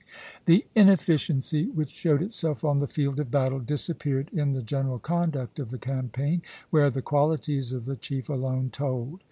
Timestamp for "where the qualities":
6.71-7.71